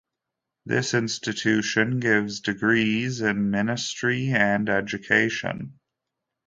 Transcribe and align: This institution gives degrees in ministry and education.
This 0.65 0.95
institution 0.95 1.99
gives 1.99 2.39
degrees 2.39 3.21
in 3.21 3.51
ministry 3.51 4.29
and 4.31 4.67
education. 4.67 5.77